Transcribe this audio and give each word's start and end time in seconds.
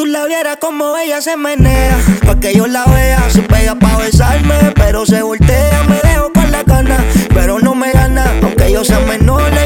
Tú 0.00 0.06
la 0.06 0.24
vieras 0.24 0.56
como 0.58 0.96
ella 0.96 1.20
se 1.20 1.36
menea, 1.36 1.94
pa' 2.24 2.40
que 2.40 2.54
yo 2.54 2.66
la 2.66 2.86
vea. 2.86 3.28
Se 3.28 3.42
pega 3.42 3.74
pa' 3.74 3.98
besarme, 3.98 4.72
pero 4.74 5.04
se 5.04 5.20
voltea. 5.20 5.82
Me 5.90 6.00
dejo 6.08 6.32
con 6.32 6.50
la 6.50 6.64
cana, 6.64 7.04
pero 7.34 7.58
no 7.58 7.74
me 7.74 7.92
gana, 7.92 8.24
aunque 8.42 8.72
yo 8.72 8.82
sea 8.82 9.00
menor. 9.00 9.59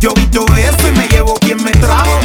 Yo 0.00 0.14
visto 0.14 0.46
eso 0.56 0.88
y 0.88 0.92
me 0.96 1.06
llevo 1.08 1.34
quien 1.34 1.62
me 1.62 1.72
trajo. 1.72 2.20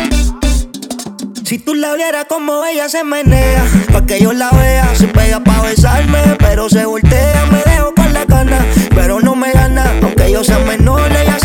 Si 1.43 1.59
tú 1.59 1.73
la 1.73 1.93
vieras 1.95 2.25
como 2.29 2.63
ella 2.63 2.87
se 2.87 3.03
menea, 3.03 3.65
pa' 3.91 4.05
que 4.05 4.21
yo 4.21 4.31
la 4.31 4.49
vea, 4.51 4.95
se 4.95 5.07
pega 5.07 5.41
pa' 5.41 5.61
besarme, 5.61 6.37
pero 6.39 6.69
se 6.69 6.85
voltea, 6.85 7.45
me 7.51 7.61
dejo 7.69 7.93
con 7.93 8.13
la 8.13 8.25
cana, 8.25 8.65
pero 8.95 9.19
no 9.19 9.35
me 9.35 9.51
gana, 9.51 9.91
aunque 10.01 10.31
yo 10.31 10.41
sea 10.43 10.59
menor, 10.59 11.11
ella 11.11 11.37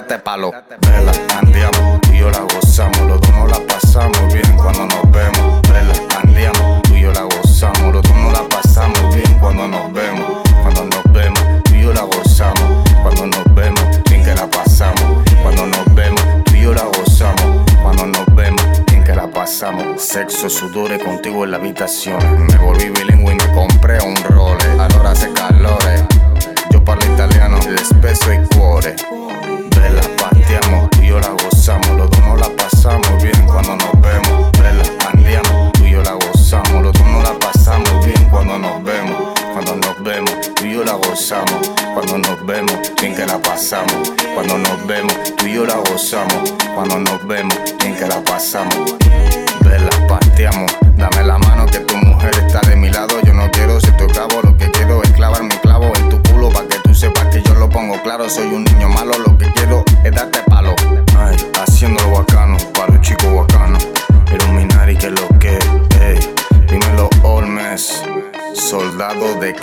date 0.00 0.18
palo. 0.18 0.52
Vela, 0.86 1.12
Andía, 1.36 1.70
tú 2.02 2.12
y 2.12 2.18
yo 2.18 2.30
la 2.30 2.40
gozamos, 2.40 3.00
los 3.00 3.20
dos 3.20 3.30
nos 3.30 3.50
la 3.50 3.66
pasamos 3.66 4.32
bien 4.32 4.56
cuando 4.56 4.86
nos 4.86 5.10
vemos. 5.10 5.62
Vela, 5.62 5.92
Andía, 6.22 6.52
tú 6.82 6.94
y 6.94 7.02
yo 7.02 7.12
la 7.12 7.22
gozamos, 7.22 7.92
los 7.92 8.02
dos 8.02 8.16
nos 8.16 8.32
la 8.32 8.48
pasamos 8.48 9.14
bien 9.14 9.38
cuando 9.40 9.66
nos 9.66 9.92
vemos. 9.92 10.42
Cuando 10.62 10.84
nos 10.84 11.12
vemos, 11.12 11.40
tú 11.64 11.74
y 11.74 11.82
yo 11.82 11.92
la 11.92 12.02
gozamos, 12.02 12.62
cuando 13.02 13.26
nos 13.26 13.54
vemos, 13.54 13.82
bien 14.08 14.24
que 14.24 14.34
la 14.34 14.46
pasamos. 14.48 15.24
Cuando 15.42 15.66
nos 15.66 15.94
vemos, 15.94 16.22
tú 16.44 16.54
y 16.54 16.62
yo 16.62 16.74
la 16.74 16.84
gozamos, 16.84 17.64
cuando 17.82 18.06
nos 18.06 18.34
vemos, 18.34 18.64
bien 18.86 19.02
que 19.02 19.14
la 19.14 19.26
pasamos. 19.26 20.00
Sexo, 20.00 20.48
sudor 20.48 20.92
y 20.92 20.98
contigo 20.98 21.44
en 21.44 21.50
la 21.52 21.56
habitación 21.56 22.47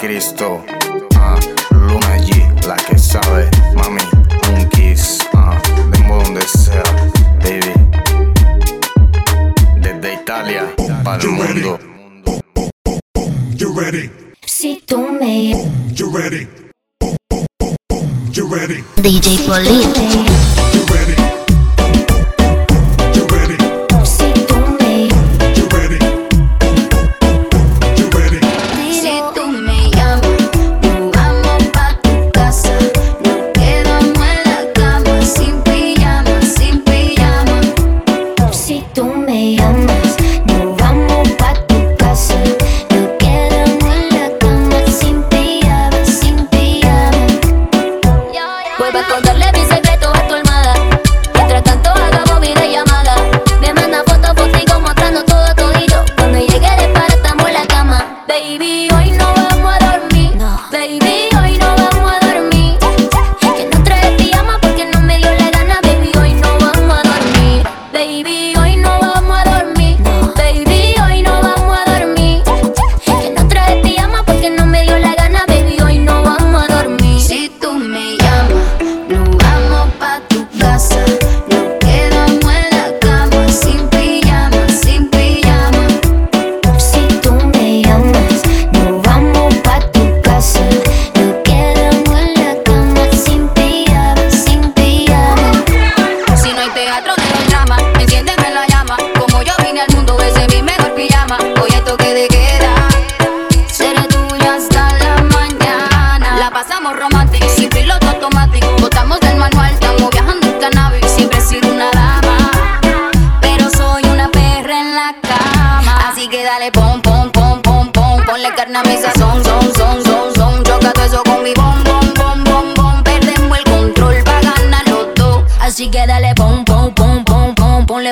Cristo. 0.06 0.63
Uh, 1.16 1.40
Luna 1.72 2.18
G, 2.19 2.46
la 2.68 2.75
que 2.75 2.96
sabe, 2.96 3.50
mami, 3.75 4.04
un 4.54 4.69
kiss. 4.69 5.18
Ah, 5.34 5.57
uh, 5.57 5.90
vengo 5.90 6.22
donde 6.24 6.42
sea, 6.44 6.84
baby. 7.42 7.74
Desde 9.81 10.13
Italia 10.13 10.72
para 11.04 11.24
el 11.24 11.30
mundo. 11.31 11.80
You 13.56 13.74
ready? 13.74 14.12
Si 14.46 14.84
tú 14.86 15.00
me. 15.00 15.54
Boom, 15.56 15.96
you 15.96 16.12
ready? 16.16 16.48
Boom, 17.00 18.31
you 18.31 18.46
ready? 18.46 18.84
DJ 18.98 19.40
Polite. 19.48 20.14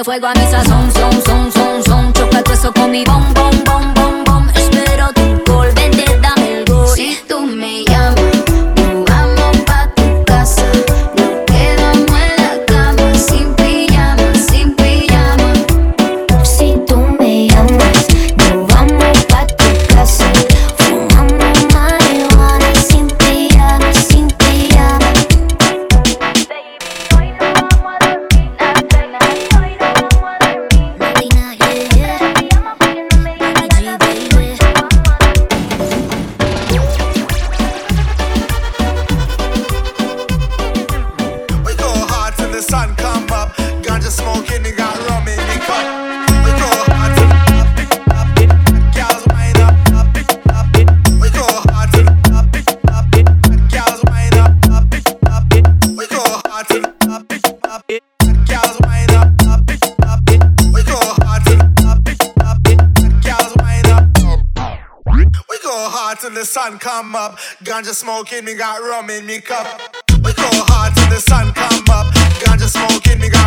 fuego 0.04 0.28
a 0.28 0.34
mi 0.34 0.46
sazón, 0.48 0.92
son, 0.92 1.24
son, 1.24 1.52
son, 1.52 1.84
son. 1.84 2.14
Choca 2.14 2.44
todo 2.44 2.54
eso 2.54 2.74
con 2.74 2.92
mi 2.92 3.04
bombón. 3.06 3.53
ganja 67.74 67.92
smoking, 67.92 68.46
me 68.46 68.54
got 68.54 68.80
rum 68.82 69.10
in 69.10 69.26
me 69.26 69.42
cup. 69.42 69.66
We 70.24 70.32
go 70.34 70.50
hard 70.70 70.94
till 70.94 71.10
the 71.10 71.20
sun 71.20 71.52
come 71.54 71.84
up. 71.90 72.14
Ganja 72.38 72.70
smoking, 72.70 73.20
me 73.20 73.30
got 73.30 73.43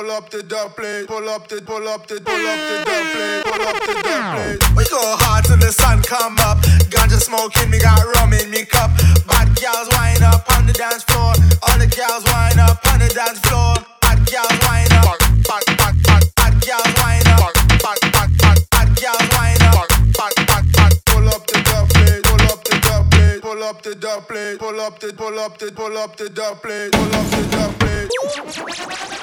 pull 0.00 0.10
up 0.12 0.30
the 0.30 0.42
doublet, 0.42 1.06
pull 1.06 1.28
up 1.28 1.48
the, 1.48 1.60
pull 1.60 1.86
up 1.88 2.06
the, 2.06 2.20
pull 2.20 2.32
up 2.32 2.56
the 2.56 2.76
doublet, 2.88 3.44
pull 3.44 3.68
up 3.68 3.76
the 3.84 3.94
doublet. 4.00 4.56
We 4.76 4.84
go 4.88 5.00
hard 5.20 5.44
till 5.44 5.58
the 5.58 5.72
sun 5.72 6.00
come 6.02 6.36
up. 6.40 6.56
Ganja 6.88 7.20
smoking, 7.20 7.68
me 7.68 7.78
got 7.78 8.00
rum 8.16 8.32
in 8.32 8.48
me 8.50 8.64
cup. 8.64 8.90
Bad 9.28 9.52
gals 9.60 9.88
wind 9.92 10.24
up 10.24 10.48
on 10.56 10.64
the 10.64 10.72
dance 10.72 11.04
floor. 11.04 11.36
All 11.68 11.76
the 11.76 11.84
gals 11.84 12.24
wind 12.32 12.60
up 12.60 12.80
on 12.88 13.00
the 13.00 13.12
dance 13.12 13.40
floor. 13.44 13.76
Bad 14.00 14.24
gals 14.24 14.56
wind 14.64 14.92
up. 15.04 15.20
Bad, 15.44 15.64
bad, 15.76 15.94
bad, 16.08 16.22
bad, 16.32 16.54
gals 16.64 16.92
wind 16.96 17.28
up. 17.36 17.52
Bad, 17.84 18.00
bad, 18.08 18.30
bad, 18.40 18.56
bad, 18.72 18.88
gals 18.96 19.26
wind 19.36 19.64
up. 19.68 19.84
Bad, 20.16 20.32
bad, 20.48 20.64
bad. 20.72 20.92
Pull 21.12 21.28
up 21.28 21.44
the 21.44 21.60
doublet, 21.60 22.24
pull 22.24 22.44
up 22.48 22.60
the 22.64 22.76
doublet, 22.88 23.36
pull 23.44 23.62
up 23.68 23.78
the 23.84 23.94
doublet, 24.00 24.56
pull 24.56 24.80
up 24.80 24.96
the, 24.96 25.12
pull 25.12 25.36
up 25.36 25.58
the, 25.60 25.68
pull 25.76 25.98
up 25.98 26.16
the 26.16 26.28
doublet, 26.32 26.88
pull 26.88 27.12
up 27.12 27.26
the 27.36 27.42
doublet. 27.52 29.19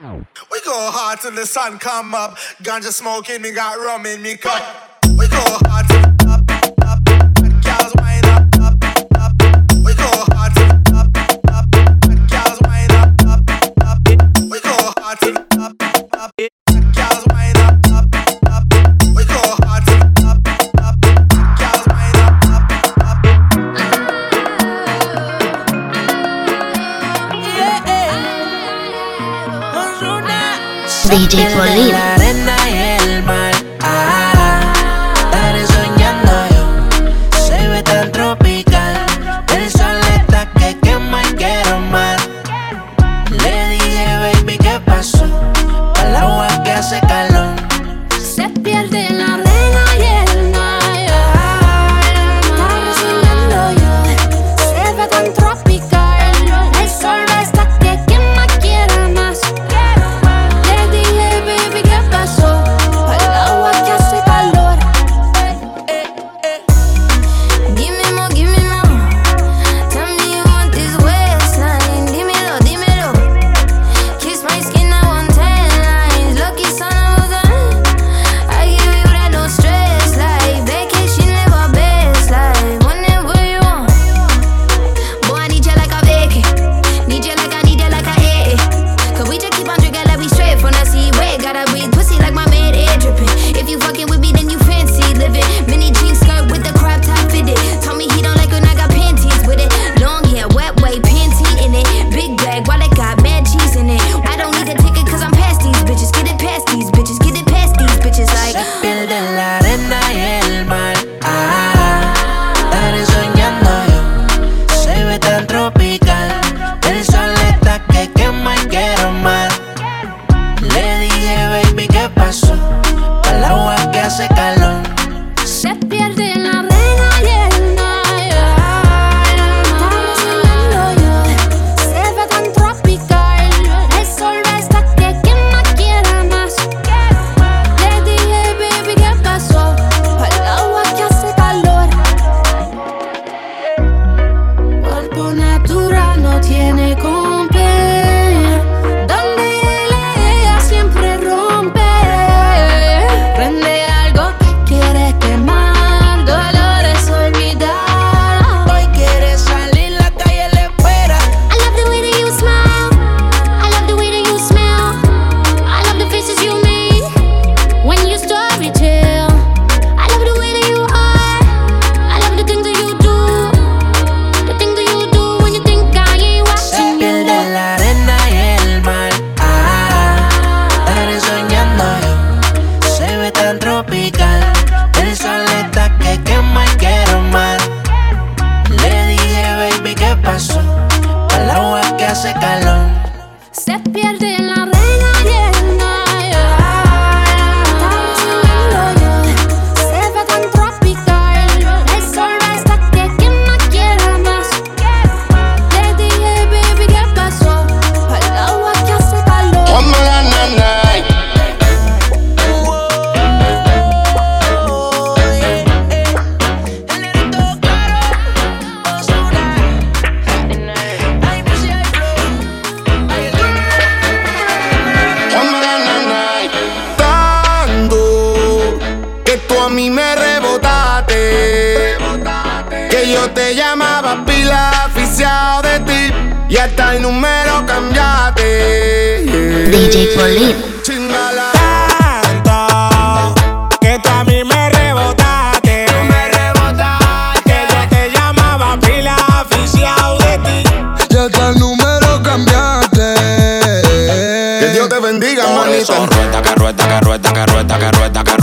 We 0.00 0.60
go 0.64 0.90
hard 0.92 1.20
till 1.20 1.32
the 1.32 1.44
sun 1.44 1.78
come 1.78 2.14
up. 2.14 2.36
Ganja 2.62 2.92
smoking, 2.92 3.42
me 3.42 3.50
got 3.52 3.78
rum 3.78 4.06
in 4.06 4.22
me 4.22 4.36
cup. 4.36 5.04
We 5.18 5.26
go 5.26 5.42
hard 5.66 5.88
till 5.88 5.97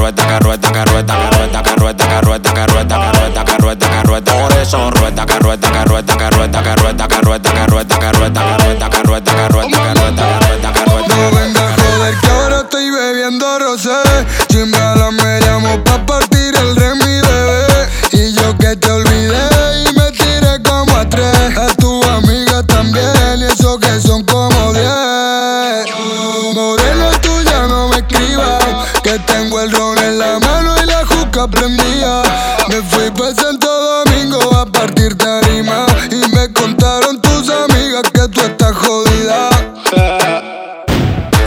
rueda, 0.05 0.27
que 0.27 0.39
rueda, 0.39 0.71
que 0.71 0.85
rueda, 0.85 1.15
que 1.15 1.29
rueda, 1.29 1.63
que 1.63 1.75
rueda, 1.75 2.03
que 2.03 2.21
rueda, 2.21 2.53
que 2.53 2.65
rueda, 2.67 2.95
que 2.95 3.11
rueda, 3.11 3.45
que 3.45 3.57
rueda, 3.57 3.89
que 3.89 4.03
rueda, 4.03 4.33
por 4.33 4.53
eso 4.53 4.91
rueda, 4.91 5.25
que 5.25 5.39
rueda, 5.39 5.71
que 5.71 5.85
rueda, 5.85 6.13
que 6.15 6.29
rueda, 6.29 6.61
que 6.61 6.75
rueda, 6.75 7.07
que 7.07 7.21
rueda, 7.21 7.51
que 7.51 7.65
rueda, 7.65 7.87
que 7.87 8.11
rueda, 8.11 8.41
que 8.41 8.57
rueda, 8.57 8.89
que 8.89 9.03
rueda, 9.03 9.33
que 9.33 9.47
rueda 9.49 9.74
Santo 33.35 33.67
Domingo 33.67 34.39
a 34.55 34.65
partir 34.65 35.15
de 35.15 35.41
Lima 35.49 35.85
y 36.11 36.35
me 36.35 36.51
contaron 36.53 37.21
tus 37.21 37.49
amigas 37.49 38.03
que 38.13 38.27
tú 38.29 38.41
estás 38.41 38.75
jodida. 38.75 39.49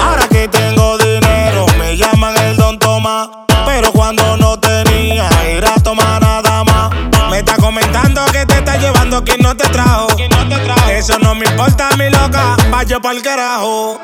Ahora 0.00 0.28
que 0.28 0.48
tengo 0.48 0.98
dinero 0.98 1.66
me 1.78 1.96
llaman 1.96 2.36
el 2.38 2.56
Don 2.56 2.78
Tomás, 2.78 3.28
pero 3.66 3.92
cuando 3.92 4.36
no 4.36 4.58
tenía 4.58 5.28
era 5.46 5.74
tomar 5.82 6.20
nada 6.20 6.64
más. 6.64 6.90
Me 7.30 7.38
está 7.38 7.56
comentando 7.56 8.24
que 8.32 8.44
te 8.46 8.58
está 8.58 8.76
llevando 8.76 9.22
quien 9.24 9.40
no 9.40 9.56
te 9.56 9.68
trajo. 9.68 10.08
Eso 10.90 11.18
no 11.18 11.34
me 11.34 11.46
importa 11.46 11.90
mi 11.96 12.10
loca, 12.10 12.56
vaya 12.70 13.00
pa'l 13.00 13.22
carajo. 13.22 13.98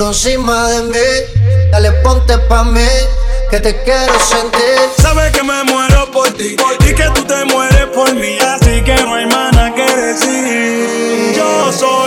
encima 0.07 0.67
de 0.69 0.83
mí. 0.83 1.69
Dale, 1.71 1.91
ponte 2.03 2.37
pa' 2.49 2.63
mí, 2.63 2.87
que 3.49 3.59
te 3.59 3.83
quiero 3.83 4.19
sentir. 4.19 4.79
Sabes 5.01 5.31
que 5.31 5.43
me 5.43 5.63
muero 5.65 6.09
por 6.11 6.31
ti 6.31 6.55
y 6.79 6.93
que 6.93 7.09
tú 7.13 7.23
te 7.23 7.45
mueres 7.45 7.87
por 7.93 8.13
mí, 8.15 8.37
así 8.39 8.81
que 8.83 8.95
no 9.03 9.15
hay 9.15 9.25
nada 9.25 9.73
que 9.75 9.95
decir. 9.95 11.33
Yo 11.35 11.71
soy 11.71 12.06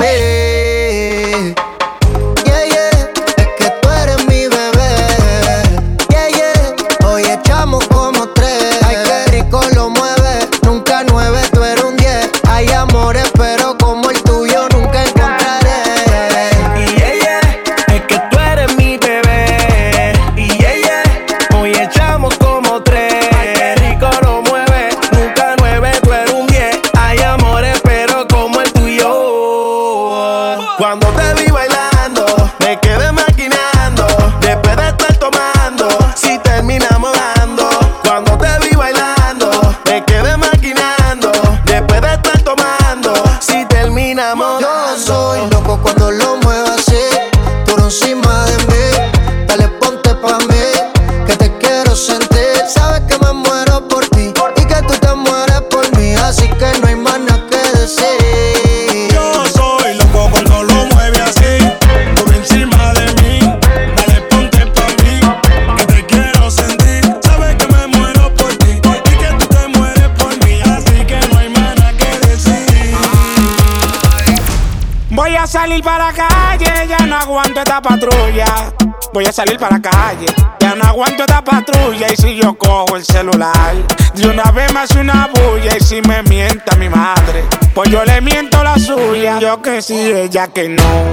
Voy 75.13 75.35
a 75.35 75.45
salir 75.45 75.83
para 75.83 76.07
la 76.07 76.13
calle, 76.13 76.87
ya 76.87 77.05
no 77.05 77.17
aguanto 77.17 77.59
esta 77.59 77.81
patrulla. 77.81 78.71
Voy 79.13 79.25
a 79.25 79.33
salir 79.33 79.57
para 79.59 79.75
la 79.75 79.81
calle, 79.81 80.25
ya 80.57 80.73
no 80.73 80.85
aguanto 80.85 81.23
esta 81.23 81.43
patrulla. 81.43 82.07
Y 82.13 82.15
si 82.15 82.35
yo 82.37 82.53
cojo 82.57 82.95
el 82.95 83.03
celular, 83.03 83.75
de 84.15 84.27
una 84.27 84.49
vez 84.51 84.73
me 84.73 84.79
hace 84.79 85.01
una 85.01 85.29
bulla. 85.33 85.75
Y 85.77 85.81
si 85.81 86.01
me 86.01 86.23
mienta 86.23 86.77
mi 86.77 86.87
madre, 86.87 87.43
pues 87.73 87.89
yo 87.89 88.05
le 88.05 88.21
miento 88.21 88.63
la 88.63 88.79
suya. 88.79 89.37
Yo 89.39 89.61
que 89.61 89.81
sí, 89.81 89.99
ella 89.99 90.47
que 90.47 90.69
no. 90.69 91.11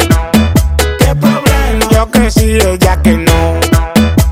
¿Qué 1.00 1.16
problema? 1.16 1.88
Yo 1.90 2.08
que 2.08 2.30
sí, 2.30 2.56
ella 2.56 3.02
que 3.02 3.16
no. 3.16 3.60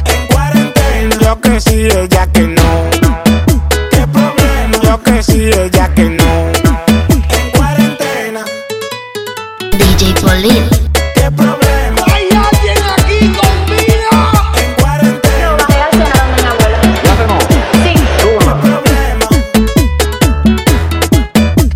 En 0.05 0.27
cuarentena. 0.29 1.17
Yo 1.21 1.41
que 1.41 1.61
sí, 1.61 1.89
ella 1.89 2.29
que 2.29 2.43
no. 2.43 2.63
¿Qué 3.91 4.07
problema? 4.07 4.79
Yo 4.81 5.03
que 5.03 5.23
sí, 5.25 5.51
ella 5.51 5.93
que 5.93 6.05
no. 6.05 6.66
¿Qué 10.37 11.31
problema? 11.35 12.05
¿Hay 12.13 12.29
alguien 12.29 12.77
aquí 12.99 13.33
conmigo? 13.33 14.11
En 14.59 14.75
cuarentena. 14.75 15.67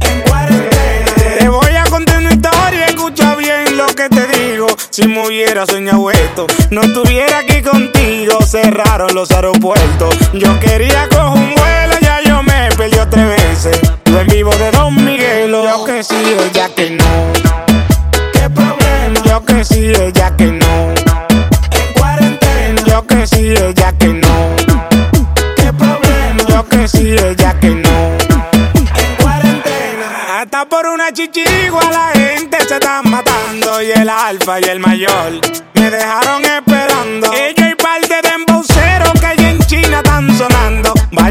En 0.02 0.20
cuarentena. 0.20 1.14
Te 1.38 1.48
voy 1.48 1.74
a 1.74 1.84
contar 1.84 2.18
una 2.18 2.32
historia, 2.32 2.86
escucha 2.88 3.34
bien 3.36 3.78
lo 3.78 3.86
que 3.86 4.10
te 4.10 4.26
digo. 4.26 4.66
Si 4.90 5.08
me 5.08 5.26
hubiera 5.26 5.64
soñado 5.64 6.10
esto, 6.10 6.46
no 6.70 6.82
estuviera 6.82 7.38
aquí 7.38 7.62
contigo. 7.62 8.42
Cerraron 8.42 9.14
los 9.14 9.30
aeropuertos. 9.30 10.14
Yo 10.34 10.60
quería 10.60 11.08
coger 11.08 11.24
un 11.24 11.54
vuelo, 11.54 11.94
ya 12.02 12.20
yo 12.26 12.42
me 12.42 12.68
perdí 12.76 12.98
tres 13.08 13.26
veces. 13.26 13.80
Yo 14.04 14.20
en 14.20 14.26
vivo 14.26 14.54
de 14.56 14.70
Don 14.70 15.02
Miguelo. 15.02 15.64
Yo 15.64 15.82
que 15.86 16.04
sí, 16.04 16.14
ella 16.52 16.68
que 16.76 16.90
no. 16.90 17.69
¿Qué 18.50 18.62
problema? 18.62 19.22
Yo 19.24 19.44
que 19.44 19.64
sí, 19.64 19.92
ella 19.92 20.36
que 20.36 20.46
no. 20.46 20.94
En 21.70 21.92
cuarentena. 21.94 22.82
Yo 22.84 23.06
que 23.06 23.26
sí, 23.26 23.50
ella 23.50 23.92
que 23.98 24.08
no. 24.08 24.56
¿Qué 25.56 25.72
problema? 25.72 26.42
Yo 26.48 26.68
que 26.68 26.88
sí, 26.88 27.12
ella 27.12 27.54
que 27.60 27.70
no. 27.70 28.16
En 28.74 29.16
cuarentena. 29.22 30.40
Hasta 30.40 30.64
por 30.66 30.86
una 30.86 31.12
chichigua 31.12 31.84
la 31.92 32.10
gente 32.18 32.58
se 32.66 32.74
está 32.74 33.02
matando. 33.02 33.82
Y 33.82 33.92
el 33.92 34.08
alfa 34.08 34.60
y 34.60 34.64
el 34.64 34.80
mayor 34.80 35.40
me 35.74 35.90
dejaron 35.90 36.44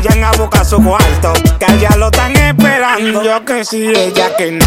Vayan 0.02 0.24
a 0.24 0.32
buscar 0.32 0.66
su 0.66 0.82
cuarto, 0.82 1.34
que 1.60 1.66
allá 1.66 1.90
lo 1.98 2.06
están 2.06 2.34
esperando. 2.34 3.22
Yo 3.22 3.44
que 3.44 3.66
sí, 3.66 3.92
ella 3.94 4.34
que 4.38 4.50
no. 4.54 4.66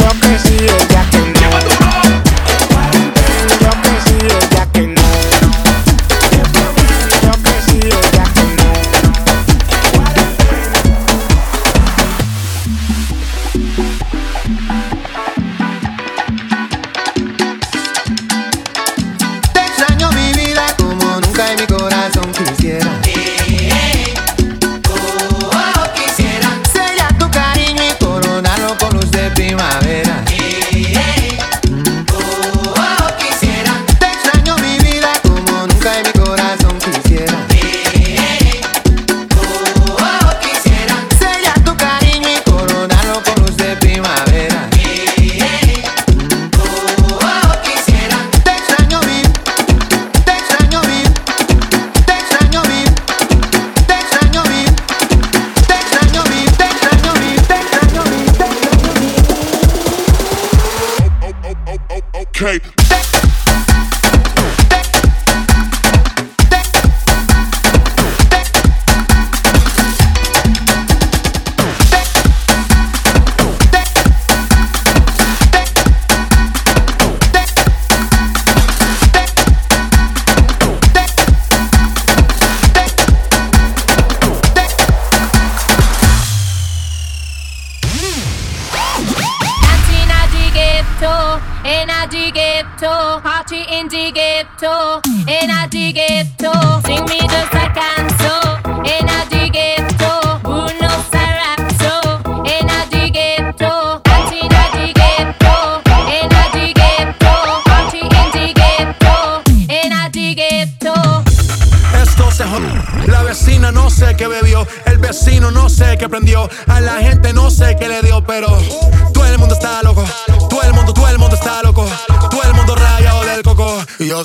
Yo 0.00 0.18
que 0.18 0.38
sí, 0.38 0.56
ella 0.56 1.04
que 1.10 1.18
no. 1.18 2.31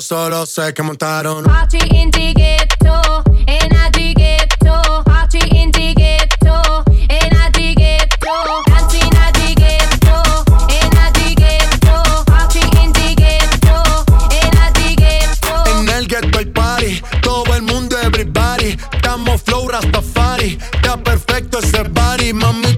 Solo 0.08 0.46
sé 0.46 0.72
que 0.72 0.82
montaron. 0.82 1.44
Party 1.44 1.76
in 1.94 2.10
the 2.10 2.32
ghetto, 2.32 3.22
in 3.46 3.68
the 3.92 4.14
ghetto, 4.16 5.04
party 5.04 5.38
in 5.54 5.70
the 5.70 5.92
ghetto, 5.94 6.82
in 7.10 7.52
the 7.52 7.74
ghetto, 7.76 8.68
ghetto 16.08 16.38
hay 16.38 16.46
party, 16.46 17.02
todo 17.20 17.54
el 17.54 17.62
mundo 17.62 17.98
everybody. 17.98 18.78
Estamos 18.92 19.42
flow 19.42 19.68
Rastafari, 19.68 20.58
está 20.72 20.96
perfecto 20.96 21.58
ese 21.58 21.82
body. 21.82 22.32
Mami, 22.32 22.77